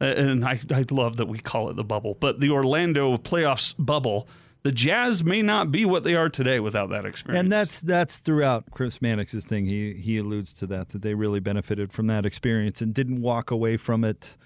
uh, 0.00 0.06
and 0.06 0.44
I, 0.44 0.58
I 0.74 0.84
love 0.90 1.16
that 1.18 1.28
we 1.28 1.38
call 1.38 1.70
it 1.70 1.76
the 1.76 1.84
bubble, 1.84 2.16
but 2.18 2.40
the 2.40 2.50
Orlando 2.50 3.16
playoffs 3.18 3.74
bubble, 3.78 4.26
the 4.62 4.72
Jazz 4.72 5.24
may 5.24 5.42
not 5.42 5.72
be 5.72 5.84
what 5.84 6.04
they 6.04 6.14
are 6.14 6.28
today 6.28 6.60
without 6.60 6.90
that 6.90 7.04
experience. 7.04 7.42
And 7.42 7.52
that's 7.52 7.80
that's 7.80 8.18
throughout 8.18 8.70
Chris 8.70 8.98
Mannix's 8.98 9.44
thing. 9.44 9.66
He 9.66 9.94
he 9.94 10.18
alludes 10.18 10.52
to 10.54 10.66
that 10.68 10.90
that 10.90 11.02
they 11.02 11.14
really 11.14 11.40
benefited 11.40 11.92
from 11.92 12.06
that 12.06 12.24
experience 12.24 12.80
and 12.80 12.94
didn't 12.94 13.20
walk 13.20 13.50
away 13.50 13.76
from 13.76 14.04
it 14.04 14.36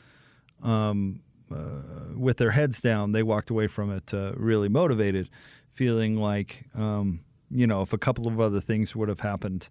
um, 0.63 1.21
uh, 1.55 2.15
with 2.17 2.39
their 2.39 2.53
heads 2.53 2.81
down. 2.81 3.13
They 3.13 3.23
walked 3.23 3.51
away 3.51 3.67
from 3.67 3.93
it 3.93 4.15
uh, 4.15 4.33
really 4.37 4.69
motivated, 4.69 5.29
feeling 5.71 6.17
like 6.17 6.65
um, 6.75 7.21
you 7.51 7.67
know 7.67 7.83
if 7.83 7.93
a 7.93 7.99
couple 7.99 8.27
of 8.27 8.41
other 8.41 8.61
things 8.61 8.97
would 8.97 9.11
have 9.11 9.21
happened, 9.21 9.69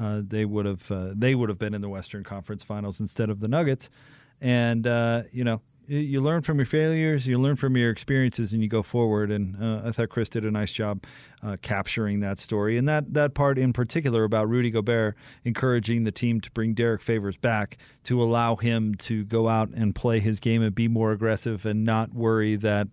uh, 0.00 0.22
they 0.24 0.44
would 0.44 0.66
have 0.66 0.92
uh, 0.92 1.10
they 1.14 1.34
would 1.34 1.48
have 1.48 1.58
been 1.58 1.74
in 1.74 1.80
the 1.80 1.88
Western 1.88 2.22
Conference 2.22 2.62
Finals 2.62 3.00
instead 3.00 3.30
of 3.30 3.40
the 3.40 3.48
Nuggets. 3.48 3.90
And 4.40 4.86
uh, 4.86 5.24
you 5.32 5.42
know 5.42 5.60
you- 5.88 6.20
learn 6.20 6.42
from 6.42 6.58
your 6.58 6.66
failures, 6.66 7.26
you 7.26 7.38
learn 7.38 7.56
from 7.56 7.76
your 7.76 7.90
experiences, 7.90 8.52
and 8.52 8.62
you 8.62 8.68
go 8.68 8.82
forward. 8.82 9.30
And 9.30 9.56
uh, 9.62 9.82
I 9.86 9.92
thought 9.92 10.10
Chris 10.10 10.28
did 10.28 10.44
a 10.44 10.50
nice 10.50 10.70
job 10.70 11.04
uh, 11.42 11.56
capturing 11.62 12.20
that 12.20 12.38
story, 12.38 12.76
and 12.76 12.88
that 12.88 13.14
that 13.14 13.34
part 13.34 13.58
in 13.58 13.72
particular 13.72 14.24
about 14.24 14.48
Rudy 14.48 14.70
Gobert 14.70 15.16
encouraging 15.44 16.04
the 16.04 16.12
team 16.12 16.40
to 16.42 16.50
bring 16.50 16.74
Derrick 16.74 17.00
Favors 17.00 17.36
back 17.36 17.78
to 18.04 18.22
allow 18.22 18.56
him 18.56 18.94
to 18.96 19.24
go 19.24 19.48
out 19.48 19.70
and 19.70 19.94
play 19.94 20.20
his 20.20 20.40
game 20.40 20.62
and 20.62 20.74
be 20.74 20.88
more 20.88 21.12
aggressive 21.12 21.64
and 21.66 21.84
not 21.84 22.12
worry 22.12 22.56
that. 22.56 22.88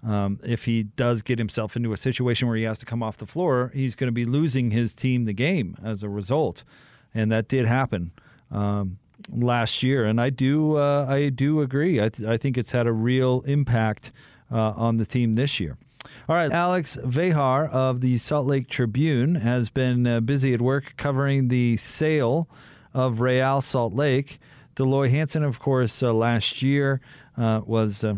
Um, 0.00 0.38
if 0.44 0.64
he 0.66 0.84
does 0.84 1.22
get 1.22 1.40
himself 1.40 1.74
into 1.74 1.92
a 1.92 1.96
situation 1.96 2.46
where 2.46 2.56
he 2.56 2.62
has 2.62 2.78
to 2.78 2.86
come 2.86 3.02
off 3.02 3.16
the 3.16 3.26
floor, 3.26 3.72
he's 3.74 3.96
going 3.96 4.06
to 4.06 4.12
be 4.12 4.24
losing 4.24 4.70
his 4.70 4.94
team 4.94 5.24
the 5.24 5.32
game 5.32 5.76
as 5.82 6.04
a 6.04 6.08
result, 6.08 6.62
and 7.12 7.32
that 7.32 7.48
did 7.48 7.66
happen. 7.66 8.12
Um, 8.48 8.98
last 9.30 9.82
year, 9.82 10.04
and 10.04 10.20
I 10.20 10.30
do 10.30 10.76
uh, 10.76 11.06
I 11.08 11.28
do 11.28 11.60
agree. 11.60 12.00
I, 12.00 12.08
th- 12.08 12.28
I 12.28 12.36
think 12.36 12.56
it's 12.58 12.70
had 12.72 12.86
a 12.86 12.92
real 12.92 13.42
impact 13.46 14.12
uh, 14.50 14.72
on 14.76 14.96
the 14.96 15.06
team 15.06 15.34
this 15.34 15.58
year. 15.60 15.76
All 16.28 16.36
right, 16.36 16.50
Alex 16.50 16.96
Vejar 17.04 17.68
of 17.70 18.00
the 18.00 18.16
Salt 18.16 18.46
Lake 18.46 18.68
Tribune 18.68 19.34
has 19.36 19.68
been 19.68 20.06
uh, 20.06 20.20
busy 20.20 20.54
at 20.54 20.60
work 20.62 20.94
covering 20.96 21.48
the 21.48 21.76
sale 21.76 22.48
of 22.94 23.20
Real 23.20 23.60
Salt 23.60 23.92
Lake. 23.94 24.38
Dell 24.74 24.86
Loy 24.86 25.10
Hansen, 25.10 25.42
of 25.42 25.58
course, 25.58 26.02
uh, 26.02 26.12
last 26.14 26.62
year 26.62 27.00
uh, 27.36 27.60
was 27.66 28.04
uh, 28.04 28.14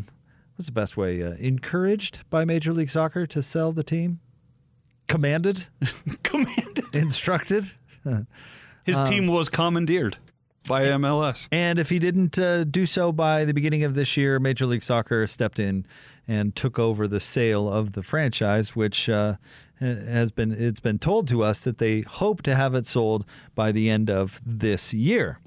what's 0.54 0.66
the 0.66 0.72
best 0.72 0.96
way 0.96 1.22
uh, 1.22 1.32
encouraged 1.38 2.20
by 2.30 2.44
Major 2.44 2.72
League 2.72 2.90
Soccer 2.90 3.26
to 3.26 3.42
sell 3.42 3.72
the 3.72 3.82
team, 3.82 4.20
commanded, 5.08 5.66
Commanded. 6.22 6.84
instructed. 6.94 7.64
His 8.84 8.98
Um, 8.98 9.04
team 9.06 9.26
was 9.26 9.48
commandeered 9.48 10.16
by 10.68 10.84
MLS. 10.84 11.48
And 11.50 11.78
if 11.78 11.90
he 11.90 11.98
didn't 11.98 12.38
uh, 12.38 12.64
do 12.64 12.86
so 12.86 13.12
by 13.12 13.44
the 13.44 13.54
beginning 13.54 13.84
of 13.84 13.94
this 13.94 14.16
year, 14.16 14.38
Major 14.38 14.66
League 14.66 14.82
Soccer 14.82 15.26
stepped 15.26 15.58
in 15.58 15.86
and 16.28 16.54
took 16.54 16.78
over 16.78 17.08
the 17.08 17.20
sale 17.20 17.68
of 17.68 17.92
the 17.92 18.02
franchise, 18.02 18.76
which 18.76 19.08
uh, 19.08 19.34
has 19.80 20.30
been 20.30 20.52
it's 20.52 20.80
been 20.80 20.98
told 20.98 21.26
to 21.28 21.42
us 21.42 21.60
that 21.64 21.78
they 21.78 22.02
hope 22.02 22.42
to 22.42 22.54
have 22.54 22.74
it 22.74 22.86
sold 22.86 23.24
by 23.54 23.72
the 23.72 23.90
end 23.90 24.10
of 24.10 24.40
this 24.44 24.92
year. 24.92 25.40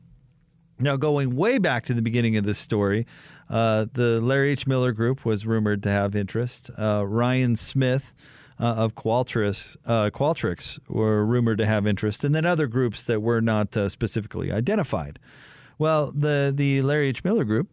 Now, 0.79 0.97
going 0.97 1.35
way 1.35 1.59
back 1.59 1.85
to 1.85 1.93
the 1.93 2.01
beginning 2.01 2.35
of 2.35 2.45
this 2.45 2.57
story, 2.57 3.05
uh, 3.49 3.85
the 3.93 4.19
Larry 4.19 4.51
H. 4.51 4.65
Miller 4.65 4.91
Group 4.91 5.23
was 5.23 5.45
rumored 5.45 5.83
to 5.83 5.89
have 5.89 6.15
interest. 6.15 6.71
Uh, 6.77 7.05
Ryan 7.05 7.55
Smith 7.55 8.13
uh, 8.59 8.65
of 8.65 8.95
Qualtrics, 8.95 9.75
uh, 9.85 10.09
Qualtrics 10.09 10.79
were 10.87 11.25
rumored 11.25 11.57
to 11.57 11.65
have 11.65 11.87
interest, 11.87 12.23
and 12.23 12.33
then 12.33 12.45
other 12.45 12.67
groups 12.67 13.05
that 13.05 13.21
were 13.21 13.41
not 13.41 13.75
uh, 13.75 13.89
specifically 13.89 14.51
identified. 14.51 15.19
Well, 15.77 16.11
the 16.11 16.53
the 16.55 16.81
Larry 16.81 17.07
H. 17.09 17.23
Miller 17.23 17.43
Group. 17.43 17.69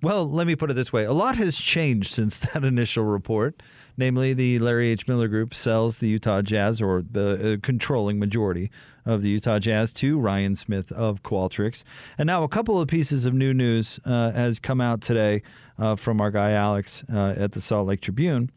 Well, 0.00 0.30
let 0.30 0.46
me 0.46 0.54
put 0.54 0.70
it 0.70 0.74
this 0.74 0.92
way: 0.92 1.04
a 1.04 1.12
lot 1.12 1.36
has 1.36 1.58
changed 1.58 2.12
since 2.12 2.38
that 2.52 2.64
initial 2.64 3.04
report. 3.04 3.62
Namely, 3.96 4.32
the 4.32 4.60
Larry 4.60 4.90
H. 4.90 5.08
Miller 5.08 5.26
Group 5.26 5.52
sells 5.52 5.98
the 5.98 6.06
Utah 6.06 6.40
Jazz, 6.40 6.80
or 6.80 7.02
the 7.02 7.54
uh, 7.54 7.66
controlling 7.66 8.20
majority 8.20 8.70
of 9.04 9.22
the 9.22 9.28
Utah 9.28 9.58
Jazz, 9.58 9.92
to 9.94 10.20
Ryan 10.20 10.54
Smith 10.54 10.92
of 10.92 11.24
Qualtrics. 11.24 11.82
And 12.16 12.28
now, 12.28 12.44
a 12.44 12.48
couple 12.48 12.80
of 12.80 12.86
pieces 12.86 13.26
of 13.26 13.34
new 13.34 13.52
news 13.52 13.98
uh, 14.04 14.30
has 14.30 14.60
come 14.60 14.80
out 14.80 15.00
today 15.00 15.42
uh, 15.78 15.96
from 15.96 16.20
our 16.20 16.30
guy 16.30 16.52
Alex 16.52 17.02
at 17.08 17.52
the 17.52 17.60
Salt 17.60 17.88
Lake 17.88 18.00
Tribune. 18.00 18.52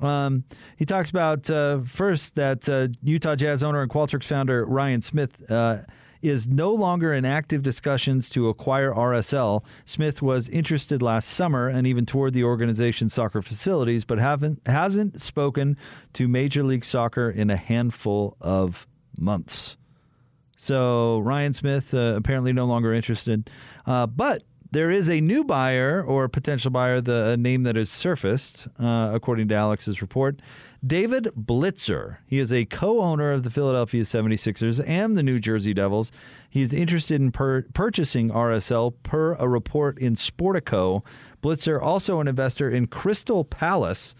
Um, 0.00 0.44
he 0.76 0.84
talks 0.84 1.10
about 1.10 1.48
uh, 1.50 1.80
first 1.80 2.34
that 2.36 2.68
uh, 2.68 2.88
Utah 3.02 3.36
Jazz 3.36 3.62
owner 3.62 3.82
and 3.82 3.90
Qualtrics 3.90 4.24
founder 4.24 4.64
Ryan 4.64 5.02
Smith 5.02 5.50
uh, 5.50 5.78
is 6.22 6.46
no 6.46 6.72
longer 6.72 7.12
in 7.12 7.24
active 7.24 7.62
discussions 7.62 8.28
to 8.30 8.48
acquire 8.48 8.92
RSL. 8.92 9.64
Smith 9.84 10.20
was 10.20 10.48
interested 10.48 11.02
last 11.02 11.28
summer 11.28 11.68
and 11.68 11.86
even 11.86 12.06
toured 12.06 12.34
the 12.34 12.44
organization's 12.44 13.14
soccer 13.14 13.42
facilities, 13.42 14.04
but 14.04 14.18
haven't 14.18 14.60
hasn't 14.66 15.20
spoken 15.20 15.76
to 16.12 16.28
Major 16.28 16.62
League 16.62 16.84
Soccer 16.84 17.30
in 17.30 17.50
a 17.50 17.56
handful 17.56 18.36
of 18.40 18.86
months. 19.18 19.76
So 20.56 21.20
Ryan 21.20 21.54
Smith 21.54 21.94
uh, 21.94 22.14
apparently 22.16 22.52
no 22.52 22.66
longer 22.66 22.92
interested, 22.92 23.48
uh, 23.86 24.06
but 24.06 24.42
there 24.72 24.90
is 24.90 25.08
a 25.08 25.20
new 25.20 25.44
buyer 25.44 26.02
or 26.02 26.28
potential 26.28 26.70
buyer, 26.70 27.00
the 27.00 27.36
name 27.36 27.64
that 27.64 27.76
has 27.76 27.90
surfaced, 27.90 28.68
uh, 28.78 29.10
according 29.12 29.48
to 29.48 29.54
Alex's 29.54 30.00
report. 30.00 30.40
David 30.86 31.24
Blitzer. 31.36 32.18
He 32.26 32.38
is 32.38 32.52
a 32.52 32.64
co 32.64 33.00
owner 33.00 33.32
of 33.32 33.42
the 33.42 33.50
Philadelphia 33.50 34.02
76ers 34.02 34.82
and 34.86 35.16
the 35.16 35.22
New 35.22 35.38
Jersey 35.38 35.74
Devils. 35.74 36.10
He's 36.48 36.72
interested 36.72 37.20
in 37.20 37.32
per- 37.32 37.62
purchasing 37.74 38.30
RSL 38.30 38.94
per 39.02 39.34
a 39.34 39.48
report 39.48 39.98
in 39.98 40.14
Sportico. 40.14 41.04
Blitzer, 41.42 41.80
also 41.80 42.20
an 42.20 42.28
investor 42.28 42.70
in 42.70 42.86
Crystal 42.86 43.44
Palace. 43.44 44.14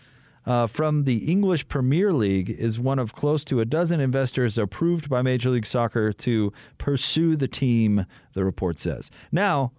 Uh, 0.46 0.66
from 0.66 1.04
the 1.04 1.30
English 1.30 1.68
Premier 1.68 2.14
League, 2.14 2.48
is 2.48 2.80
one 2.80 2.98
of 2.98 3.14
close 3.14 3.44
to 3.44 3.60
a 3.60 3.66
dozen 3.66 4.00
investors 4.00 4.56
approved 4.56 5.10
by 5.10 5.20
Major 5.20 5.50
League 5.50 5.66
Soccer 5.66 6.14
to 6.14 6.50
pursue 6.78 7.36
the 7.36 7.46
team, 7.46 8.06
the 8.32 8.42
report 8.42 8.78
says. 8.78 9.10
Now, 9.30 9.72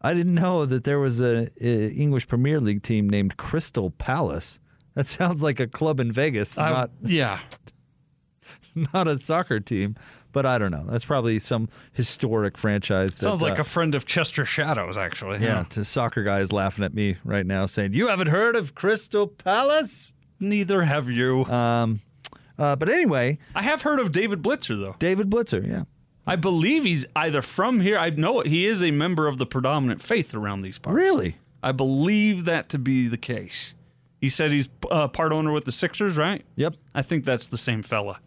I 0.00 0.14
didn't 0.14 0.34
know 0.34 0.64
that 0.66 0.84
there 0.84 0.98
was 0.98 1.20
a, 1.20 1.46
a 1.60 1.88
English 1.90 2.26
Premier 2.28 2.58
League 2.58 2.82
team 2.82 3.08
named 3.08 3.36
Crystal 3.36 3.90
Palace. 3.90 4.58
That 4.94 5.06
sounds 5.08 5.42
like 5.42 5.60
a 5.60 5.66
club 5.66 6.00
in 6.00 6.10
Vegas, 6.12 6.58
I- 6.58 6.70
not 6.70 6.90
yeah. 7.02 7.38
not 8.92 9.08
a 9.08 9.18
soccer 9.18 9.60
team. 9.60 9.96
But 10.32 10.46
I 10.46 10.58
don't 10.58 10.70
know. 10.70 10.84
That's 10.88 11.04
probably 11.04 11.40
some 11.40 11.68
historic 11.92 12.56
franchise. 12.56 13.16
that, 13.16 13.20
Sounds 13.20 13.42
like 13.42 13.58
uh, 13.58 13.62
a 13.62 13.64
friend 13.64 13.96
of 13.96 14.06
Chester 14.06 14.44
Shadows, 14.44 14.96
actually. 14.96 15.40
yeah. 15.40 15.64
To 15.70 15.84
soccer 15.84 16.22
guys 16.22 16.52
laughing 16.52 16.84
at 16.84 16.94
me 16.94 17.16
right 17.24 17.44
now, 17.44 17.66
saying, 17.66 17.94
"You 17.94 18.06
haven't 18.06 18.28
heard 18.28 18.54
of 18.54 18.76
Crystal 18.76 19.26
Palace?" 19.26 20.12
Neither 20.38 20.82
have 20.82 21.10
you. 21.10 21.44
Um, 21.46 22.00
uh, 22.58 22.76
but 22.76 22.88
anyway, 22.88 23.38
I 23.56 23.62
have 23.62 23.82
heard 23.82 23.98
of 23.98 24.12
David 24.12 24.40
Blitzer, 24.40 24.80
though. 24.80 24.94
David 25.00 25.30
Blitzer, 25.30 25.66
yeah, 25.68 25.82
I 26.30 26.36
believe 26.36 26.84
he's 26.84 27.04
either 27.16 27.42
from 27.42 27.80
here. 27.80 27.98
I 27.98 28.10
know 28.10 28.40
he 28.40 28.66
is 28.66 28.82
a 28.82 28.90
member 28.90 29.26
of 29.26 29.38
the 29.38 29.46
predominant 29.46 30.00
faith 30.02 30.34
around 30.34 30.62
these 30.62 30.78
parts. 30.78 30.94
really, 30.96 31.36
I 31.62 31.72
believe 31.72 32.44
that 32.46 32.68
to 32.70 32.78
be 32.78 33.08
the 33.08 33.18
case. 33.18 33.74
He 34.20 34.28
said 34.28 34.52
he's 34.52 34.68
uh, 34.90 35.08
part 35.08 35.32
owner 35.32 35.50
with 35.52 35.64
the 35.64 35.72
Sixers, 35.72 36.16
right? 36.16 36.44
yep. 36.56 36.74
I 36.94 37.02
think 37.02 37.24
that's 37.24 37.48
the 37.48 37.56
same 37.58 37.82
fella. 37.82 38.20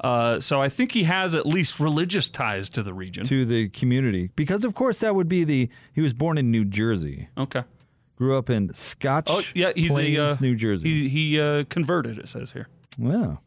Uh, 0.00 0.38
so 0.40 0.60
I 0.60 0.68
think 0.68 0.92
he 0.92 1.04
has 1.04 1.34
at 1.34 1.46
least 1.46 1.80
religious 1.80 2.28
ties 2.28 2.68
to 2.70 2.82
the 2.82 2.92
region. 2.92 3.24
To 3.26 3.44
the 3.44 3.68
community, 3.70 4.30
because 4.36 4.64
of 4.64 4.74
course 4.74 4.98
that 4.98 5.14
would 5.14 5.28
be 5.28 5.44
the. 5.44 5.68
He 5.92 6.00
was 6.00 6.12
born 6.12 6.36
in 6.38 6.50
New 6.50 6.64
Jersey, 6.64 7.28
Okay. 7.38 7.62
grew 8.16 8.36
up 8.36 8.50
in 8.50 8.72
Scotch 8.74 9.26
Oh 9.30 9.42
yeah, 9.54 9.72
he's 9.74 9.92
Plains, 9.92 10.18
a 10.18 10.24
uh, 10.24 10.36
New 10.40 10.56
Jersey. 10.56 10.88
He 10.88 11.08
he 11.08 11.40
uh, 11.40 11.64
converted. 11.70 12.18
It 12.18 12.28
says 12.28 12.50
here. 12.52 12.68
wow. 12.98 13.38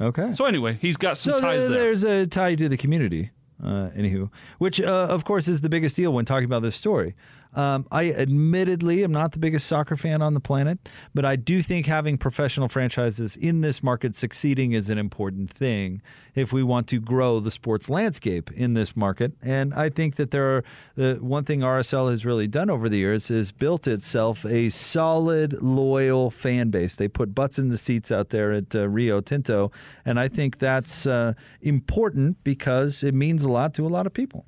Okay. 0.00 0.32
So 0.34 0.44
anyway, 0.44 0.78
he's 0.80 0.96
got 0.96 1.16
some 1.18 1.34
So 1.34 1.40
ties 1.40 1.62
there- 1.62 1.70
there. 1.70 1.82
there's 1.84 2.04
a 2.04 2.26
tie 2.26 2.54
to 2.54 2.68
the 2.68 2.76
community. 2.76 3.30
Uh, 3.60 3.90
anywho, 3.96 4.30
which 4.58 4.80
uh, 4.80 5.08
of 5.10 5.24
course 5.24 5.48
is 5.48 5.62
the 5.62 5.68
biggest 5.68 5.96
deal 5.96 6.12
when 6.12 6.24
talking 6.24 6.44
about 6.44 6.62
this 6.62 6.76
story. 6.76 7.16
Um, 7.54 7.86
I 7.90 8.12
admittedly 8.12 9.02
am 9.04 9.12
not 9.12 9.32
the 9.32 9.38
biggest 9.38 9.66
soccer 9.66 9.96
fan 9.96 10.22
on 10.22 10.34
the 10.34 10.40
planet, 10.40 10.78
but 11.14 11.24
I 11.24 11.36
do 11.36 11.62
think 11.62 11.86
having 11.86 12.18
professional 12.18 12.68
franchises 12.68 13.36
in 13.36 13.62
this 13.62 13.82
market 13.82 14.14
succeeding 14.14 14.72
is 14.72 14.90
an 14.90 14.98
important 14.98 15.50
thing 15.50 16.02
if 16.34 16.52
we 16.52 16.62
want 16.62 16.86
to 16.88 17.00
grow 17.00 17.40
the 17.40 17.50
sports 17.50 17.90
landscape 17.90 18.50
in 18.52 18.74
this 18.74 18.96
market. 18.96 19.32
And 19.42 19.74
I 19.74 19.88
think 19.88 20.16
that 20.16 20.30
there 20.30 20.56
are 20.56 20.64
the 20.94 21.18
one 21.20 21.44
thing 21.44 21.60
RSL 21.60 22.10
has 22.10 22.24
really 22.24 22.46
done 22.46 22.70
over 22.70 22.88
the 22.88 22.98
years 22.98 23.30
is 23.30 23.50
built 23.50 23.86
itself 23.86 24.44
a 24.44 24.68
solid, 24.68 25.54
loyal 25.62 26.30
fan 26.30 26.70
base. 26.70 26.94
They 26.94 27.08
put 27.08 27.34
butts 27.34 27.58
in 27.58 27.70
the 27.70 27.78
seats 27.78 28.12
out 28.12 28.30
there 28.30 28.52
at 28.52 28.74
uh, 28.74 28.88
Rio 28.88 29.20
Tinto, 29.20 29.72
and 30.04 30.20
I 30.20 30.28
think 30.28 30.58
that's 30.58 31.06
uh, 31.06 31.32
important 31.62 32.42
because 32.44 33.02
it 33.02 33.14
means 33.14 33.42
a 33.42 33.50
lot 33.50 33.74
to 33.74 33.86
a 33.86 33.88
lot 33.88 34.06
of 34.06 34.12
people 34.12 34.46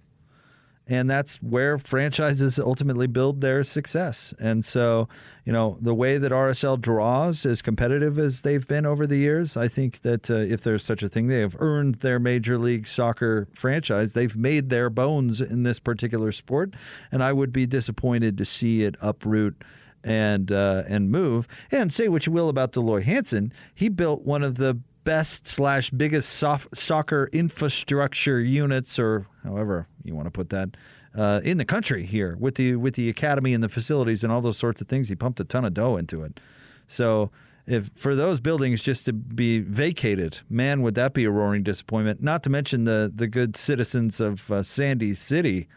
and 0.91 1.09
that's 1.09 1.37
where 1.37 1.79
franchises 1.79 2.59
ultimately 2.59 3.07
build 3.07 3.41
their 3.41 3.63
success. 3.63 4.35
And 4.41 4.65
so, 4.65 5.09
you 5.45 5.53
know, 5.53 5.79
the 5.81 5.95
way 5.95 6.19
that 6.19 6.33
RSL 6.33 6.81
draws, 6.81 7.47
as 7.47 7.63
competitive 7.63 8.19
as 8.19 8.41
they've 8.41 8.67
been 8.67 8.85
over 8.85 9.07
the 9.07 9.17
years, 9.17 9.57
I 9.57 9.69
think 9.69 10.01
that 10.01 10.29
uh, 10.29 10.35
if 10.35 10.63
there's 10.63 10.85
such 10.85 11.05
a 11.05 11.09
thing, 11.09 11.29
they 11.29 11.39
have 11.39 11.55
earned 11.61 11.97
their 11.97 12.19
Major 12.19 12.59
League 12.59 12.89
Soccer 12.89 13.47
franchise. 13.53 14.15
They've 14.15 14.37
made 14.37 14.69
their 14.69 14.91
bones 14.91 15.41
in 15.41 15.63
this 15.63 15.79
particular 15.79 16.33
sport, 16.33 16.75
and 17.13 17.23
I 17.23 17.33
would 17.33 17.53
be 17.53 17.67
disappointed 17.67 18.37
to 18.39 18.45
see 18.45 18.83
it 18.83 18.97
uproot 19.01 19.63
and 20.03 20.51
uh, 20.51 20.83
and 20.89 21.11
move. 21.11 21.47
And 21.71 21.93
say 21.93 22.09
what 22.09 22.27
you 22.27 22.33
will 22.33 22.49
about 22.49 22.73
Dell 22.73 22.83
Loy 22.83 23.03
Hansen, 23.03 23.53
he 23.73 23.89
built 23.89 24.23
one 24.23 24.43
of 24.43 24.57
the 24.57 24.81
best 25.05 25.47
slash 25.47 25.91
biggest 25.91 26.29
soft 26.31 26.77
soccer 26.77 27.29
infrastructure 27.33 28.41
units, 28.41 28.99
or 28.99 29.27
however 29.45 29.87
you 30.05 30.15
want 30.15 30.27
to 30.27 30.31
put 30.31 30.51
that, 30.51 30.77
uh, 31.17 31.41
in 31.45 31.59
the 31.59 31.65
country 31.65 32.05
here 32.05 32.37
with 32.39 32.55
the 32.55 32.77
with 32.77 32.95
the 32.95 33.09
academy 33.09 33.55
and 33.55 33.63
the 33.63 33.69
facilities 33.69 34.23
and 34.23 34.33
all 34.33 34.41
those 34.41 34.59
sorts 34.59 34.81
of 34.81 34.89
things. 34.89 35.09
He 35.09 35.17
pumped 35.17 35.41
a 35.41 35.45
ton 35.45 35.65
of 35.65 35.75
dough 35.75 35.97
into 35.97 36.23
it. 36.23 36.41
So 36.87 37.31
if 37.67 37.91
for 37.95 38.15
those 38.15 38.41
buildings 38.41 38.83
just 38.83 39.05
to 39.07 39.13
be 39.13 39.61
vacated, 39.61 40.41
man, 40.49 40.83
would 40.83 40.95
that 40.97 41.15
be 41.15 41.25
a 41.25 41.31
roaring 41.31 41.63
disappointment? 41.63 42.23
Not 42.23 42.43
to 42.45 42.51
mention 42.51 42.85
the 42.85 43.13
the 43.15 43.27
good 43.27 43.57
citizens 43.57 44.21
of 44.21 44.51
uh, 44.51 44.63
Sandy 44.63 45.15
City, 45.15 45.69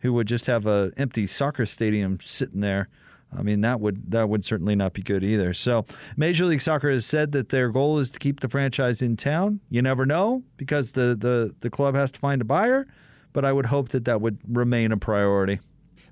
who 0.00 0.12
would 0.12 0.26
just 0.26 0.46
have 0.46 0.66
an 0.66 0.92
empty 0.96 1.26
soccer 1.26 1.66
stadium 1.66 2.18
sitting 2.20 2.60
there. 2.60 2.88
I 3.36 3.42
mean 3.42 3.60
that 3.60 3.80
would 3.80 4.10
that 4.10 4.28
would 4.28 4.44
certainly 4.44 4.74
not 4.74 4.92
be 4.92 5.02
good 5.02 5.22
either. 5.22 5.54
So 5.54 5.84
Major 6.16 6.44
League 6.44 6.62
Soccer 6.62 6.90
has 6.90 7.06
said 7.06 7.32
that 7.32 7.50
their 7.50 7.68
goal 7.68 7.98
is 7.98 8.10
to 8.10 8.18
keep 8.18 8.40
the 8.40 8.48
franchise 8.48 9.02
in 9.02 9.16
town. 9.16 9.60
You 9.70 9.82
never 9.82 10.04
know 10.04 10.42
because 10.56 10.92
the 10.92 11.16
the, 11.18 11.54
the 11.60 11.70
club 11.70 11.94
has 11.94 12.10
to 12.12 12.18
find 12.18 12.42
a 12.42 12.44
buyer, 12.44 12.86
but 13.32 13.44
I 13.44 13.52
would 13.52 13.66
hope 13.66 13.90
that 13.90 14.04
that 14.06 14.20
would 14.20 14.38
remain 14.48 14.92
a 14.92 14.96
priority. 14.96 15.60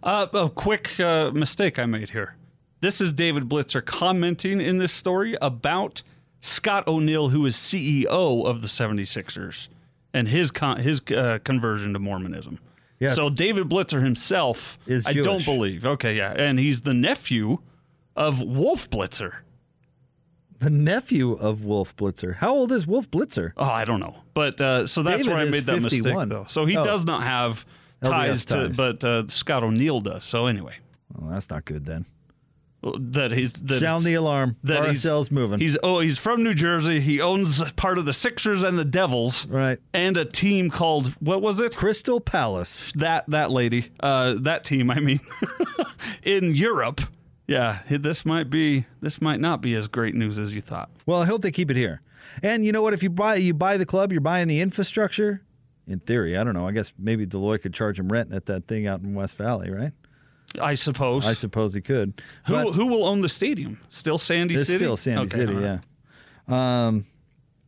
Uh, 0.02 0.26
a 0.32 0.48
quick 0.48 0.98
uh, 1.00 1.30
mistake 1.32 1.78
I 1.78 1.86
made 1.86 2.10
here. 2.10 2.36
This 2.80 3.00
is 3.00 3.12
David 3.12 3.48
Blitzer 3.48 3.84
commenting 3.84 4.60
in 4.60 4.78
this 4.78 4.92
story 4.92 5.36
about 5.42 6.02
Scott 6.40 6.86
O'Neill, 6.86 7.30
who 7.30 7.44
is 7.46 7.56
CEO 7.56 8.46
of 8.46 8.62
the 8.62 8.68
76ers, 8.68 9.68
and 10.14 10.28
his 10.28 10.52
con- 10.52 10.80
his 10.80 11.02
uh, 11.10 11.40
conversion 11.42 11.92
to 11.94 11.98
Mormonism. 11.98 12.60
Yes. 13.00 13.14
So 13.14 13.30
David 13.30 13.68
Blitzer 13.68 14.02
himself, 14.02 14.78
Is 14.86 15.06
I 15.06 15.12
don't 15.12 15.44
believe. 15.44 15.86
Okay, 15.86 16.16
yeah, 16.16 16.32
and 16.32 16.58
he's 16.58 16.80
the 16.82 16.94
nephew 16.94 17.58
of 18.16 18.40
Wolf 18.42 18.90
Blitzer. 18.90 19.40
the 20.58 20.70
nephew 20.70 21.32
of 21.34 21.64
Wolf 21.64 21.94
Blitzer. 21.96 22.34
How 22.36 22.52
old 22.52 22.72
is 22.72 22.84
Wolf 22.86 23.08
Blitzer? 23.10 23.52
Oh, 23.56 23.62
I 23.64 23.84
don't 23.84 24.00
know, 24.00 24.16
but 24.34 24.60
uh, 24.60 24.86
so 24.88 25.02
that's 25.04 25.18
David 25.24 25.32
where 25.38 25.46
I 25.46 25.50
made 25.50 25.64
that 25.64 25.80
51. 25.82 26.14
mistake 26.14 26.28
though. 26.28 26.44
So 26.48 26.66
he 26.66 26.76
Oh. 26.76 26.82
does 26.84 27.04
not 27.04 27.22
have 27.22 27.64
ties 28.02 28.44
to, 28.46 28.72
but 28.76 29.04
uh, 29.04 29.28
Scott 29.28 29.62
O'Neill 29.62 30.00
does. 30.00 30.24
So 30.24 30.46
anyway, 30.46 30.74
Well, 31.14 31.30
that's 31.30 31.48
not 31.50 31.64
good 31.64 31.84
then. 31.84 32.06
That 32.82 33.32
he's 33.32 33.54
that 33.54 33.80
Sound 33.80 34.04
the 34.04 34.14
alarm. 34.14 34.56
that 34.62 34.84
he's- 34.84 35.04
RSL's 35.04 35.30
moving. 35.32 35.58
He's 35.58 35.76
oh 35.82 35.98
he's 35.98 36.16
from 36.16 36.44
New 36.44 36.54
Jersey. 36.54 37.00
He 37.00 37.20
owns 37.20 37.60
part 37.72 37.98
of 37.98 38.06
the 38.06 38.12
Sixers 38.12 38.62
and 38.62 38.78
the 38.78 38.84
Devils, 38.84 39.48
right. 39.48 39.80
and 39.92 40.16
a 40.16 40.24
team 40.24 40.70
called 40.70 41.08
what 41.18 41.42
was 41.42 41.60
it? 41.60 41.76
Crystal 41.76 42.20
Palace. 42.20 42.92
That 42.94 43.24
that 43.28 43.50
lady, 43.50 43.90
uh, 43.98 44.34
that 44.40 44.64
team. 44.64 44.90
I 44.92 45.00
mean, 45.00 45.18
in 46.22 46.54
Europe. 46.54 47.00
Yeah, 47.48 47.78
this 47.88 48.24
might 48.24 48.48
be 48.50 48.84
this 49.00 49.20
might 49.20 49.40
not 49.40 49.60
be 49.60 49.74
as 49.74 49.88
great 49.88 50.14
news 50.14 50.38
as 50.38 50.54
you 50.54 50.60
thought. 50.60 50.88
Well, 51.04 51.20
I 51.20 51.24
hope 51.26 51.42
they 51.42 51.50
keep 51.50 51.70
it 51.70 51.76
here. 51.76 52.02
And 52.42 52.64
you 52.64 52.70
know 52.72 52.82
what? 52.82 52.92
If 52.94 53.02
you 53.02 53.10
buy 53.10 53.36
you 53.36 53.54
buy 53.54 53.76
the 53.76 53.86
club, 53.86 54.12
you're 54.12 54.20
buying 54.20 54.46
the 54.48 54.60
infrastructure. 54.60 55.42
In 55.86 55.98
theory, 55.98 56.36
I 56.36 56.44
don't 56.44 56.52
know. 56.54 56.68
I 56.68 56.72
guess 56.72 56.92
maybe 56.98 57.24
Dell 57.24 57.40
Loy 57.40 57.56
could 57.58 57.72
charge 57.72 57.98
him 57.98 58.08
rent 58.10 58.32
at 58.32 58.46
that 58.46 58.66
thing 58.66 58.86
out 58.86 59.00
in 59.00 59.14
West 59.14 59.36
Valley, 59.38 59.70
right? 59.70 59.92
I 60.60 60.74
suppose. 60.74 61.26
I 61.26 61.34
suppose 61.34 61.74
he 61.74 61.80
could. 61.80 62.20
who 62.46 62.52
But 62.54 62.72
who 62.72 62.86
will 62.86 63.04
own 63.04 63.20
the 63.20 63.28
stadium? 63.28 63.78
Still 63.90 64.18
Sandy 64.18 64.54
it's 64.54 64.66
City. 64.66 64.78
still 64.78 64.96
Sandy 64.96 65.22
Okay, 65.26 65.36
City, 65.36 65.52
right. 65.54 65.80
yeah. 66.48 66.86
Um, 66.86 67.04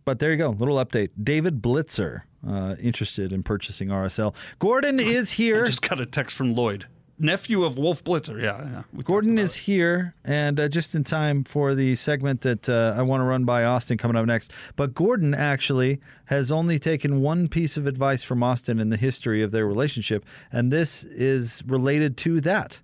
but 0.04 0.18
there 0.18 0.30
you 0.30 0.36
go. 0.38 0.50
Little 0.50 0.76
update. 0.76 1.10
David 1.22 1.60
Blitzer 1.60 2.22
uh, 2.46 2.76
interested 2.80 3.32
in 3.32 3.42
purchasing 3.42 3.88
RSL. 3.88 4.34
Gordon 4.58 4.98
is 4.98 5.30
here. 5.32 5.64
I 5.64 5.66
just 5.66 5.82
got 5.88 6.00
a 6.00 6.06
text 6.06 6.34
from 6.34 6.54
Lloyd, 6.54 6.86
nephew 7.20 7.64
of 7.64 7.78
Wolf 7.78 8.02
Blitzer. 8.02 8.40
Yeah, 8.42 8.82
yeah. 8.94 9.02
Gordon 9.04 9.38
is 9.38 9.54
here, 9.54 10.14
and 10.24 10.58
uh, 10.58 10.68
just 10.68 10.94
in 10.94 11.04
time 11.04 11.44
for 11.44 11.74
the 11.74 11.94
segment 11.96 12.40
that 12.40 12.68
uh, 12.68 12.94
I 12.96 13.02
want 13.02 13.20
to 13.20 13.24
run 13.24 13.44
by 13.44 13.64
Austin 13.64 13.98
coming 13.98 14.16
up 14.16 14.26
next. 14.26 14.52
But 14.76 14.94
Gordon 14.94 15.34
actually 15.34 16.00
has 16.26 16.50
only 16.50 16.78
taken 16.78 17.20
one 17.20 17.48
piece 17.48 17.76
of 17.76 17.86
advice 17.86 18.22
from 18.22 18.42
Austin 18.42 18.80
in 18.80 18.90
the 18.90 18.96
history 18.96 19.42
of 19.42 19.52
their 19.52 19.66
relationship, 19.66 20.24
and 20.50 20.72
this 20.72 21.04
is 21.04 21.62
related 21.66 22.16
to 22.18 22.40
that. 22.40 22.80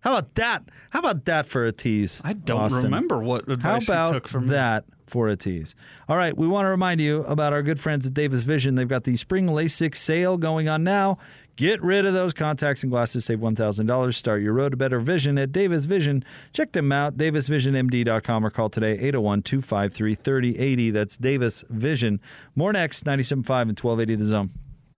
How 0.00 0.16
about 0.16 0.34
that? 0.36 0.62
How 0.90 1.00
about 1.00 1.26
that 1.26 1.46
for 1.46 1.66
a 1.66 1.72
tease? 1.72 2.20
I 2.24 2.32
don't 2.32 2.60
Austin? 2.60 2.84
remember 2.84 3.18
what 3.18 3.46
How 3.46 3.52
advice 3.52 3.86
he 3.86 3.92
about 3.92 4.12
took 4.12 4.28
from 4.28 4.48
that 4.48 4.84
for 5.06 5.28
a 5.28 5.36
tease? 5.36 5.74
All 6.08 6.16
right, 6.16 6.34
we 6.34 6.48
want 6.48 6.64
to 6.64 6.70
remind 6.70 7.02
you 7.02 7.22
about 7.24 7.52
our 7.52 7.62
good 7.62 7.78
friends 7.78 8.06
at 8.06 8.14
Davis 8.14 8.42
Vision. 8.42 8.76
They've 8.76 8.88
got 8.88 9.04
the 9.04 9.16
spring 9.16 9.46
LASIK 9.46 9.94
sale 9.94 10.38
going 10.38 10.68
on 10.70 10.84
now. 10.84 11.18
Get 11.60 11.82
rid 11.82 12.06
of 12.06 12.14
those 12.14 12.32
contacts 12.32 12.82
and 12.84 12.90
glasses, 12.90 13.26
save 13.26 13.40
$1,000. 13.40 14.14
Start 14.14 14.40
your 14.40 14.54
road 14.54 14.70
to 14.70 14.78
better 14.78 14.98
vision 14.98 15.36
at 15.36 15.52
Davis 15.52 15.84
Vision. 15.84 16.24
Check 16.54 16.72
them 16.72 16.90
out, 16.90 17.18
davisvisionmd.com, 17.18 18.46
or 18.46 18.48
call 18.48 18.70
today 18.70 18.92
801 18.92 19.42
253 19.42 20.14
3080. 20.14 20.90
That's 20.90 21.18
Davis 21.18 21.62
Vision. 21.68 22.18
More 22.56 22.72
next, 22.72 23.04
97.5 23.04 23.28
and 23.36 23.78
1280 23.78 24.14
The 24.14 24.24
Zone. 24.24 24.50